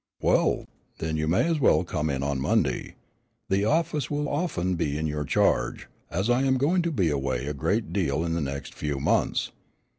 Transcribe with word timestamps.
"Well, 0.19 0.65
then, 0.97 1.15
you 1.15 1.27
may 1.27 1.45
as 1.47 1.59
well 1.59 1.83
come 1.83 2.09
in 2.09 2.23
on 2.23 2.41
Monday. 2.41 2.95
The 3.49 3.65
office 3.65 4.09
will 4.09 4.23
be 4.23 4.29
often 4.29 4.81
in 4.81 5.05
your 5.05 5.25
charge, 5.25 5.87
as 6.09 6.27
I 6.27 6.41
am 6.41 6.57
going 6.57 6.81
to 6.81 6.91
be 6.91 7.09
away 7.11 7.45
a 7.45 7.53
great 7.53 7.93
deal 7.93 8.25
in 8.25 8.33
the 8.33 8.41
next 8.41 8.73
few 8.73 8.99
months. 8.99 9.51